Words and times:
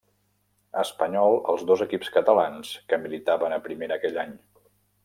Espanyol 0.83 1.37
els 1.53 1.67
dos 1.73 1.83
equips 1.87 2.11
catalans 2.17 2.73
que 2.89 3.01
militaven 3.07 3.59
a 3.61 3.65
primera 3.69 4.01
aquell 4.01 4.21
any. 4.27 4.37